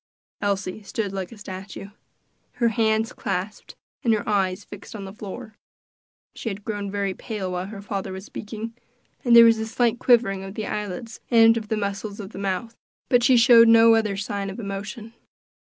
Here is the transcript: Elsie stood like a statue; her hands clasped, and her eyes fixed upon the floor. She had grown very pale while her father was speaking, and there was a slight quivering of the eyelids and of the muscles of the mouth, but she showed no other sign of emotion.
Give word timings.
Elsie 0.41 0.81
stood 0.81 1.13
like 1.13 1.31
a 1.31 1.37
statue; 1.37 1.89
her 2.53 2.69
hands 2.69 3.13
clasped, 3.13 3.75
and 4.03 4.11
her 4.15 4.27
eyes 4.27 4.63
fixed 4.63 4.95
upon 4.95 5.05
the 5.05 5.13
floor. 5.13 5.59
She 6.33 6.49
had 6.49 6.63
grown 6.63 6.89
very 6.89 7.13
pale 7.13 7.51
while 7.51 7.67
her 7.67 7.83
father 7.83 8.11
was 8.11 8.25
speaking, 8.25 8.73
and 9.23 9.35
there 9.35 9.45
was 9.45 9.59
a 9.59 9.67
slight 9.67 9.99
quivering 9.99 10.43
of 10.43 10.55
the 10.55 10.65
eyelids 10.65 11.19
and 11.29 11.55
of 11.55 11.67
the 11.67 11.77
muscles 11.77 12.19
of 12.19 12.31
the 12.31 12.39
mouth, 12.39 12.75
but 13.09 13.21
she 13.23 13.37
showed 13.37 13.67
no 13.67 13.93
other 13.93 14.17
sign 14.17 14.49
of 14.49 14.59
emotion. 14.59 15.13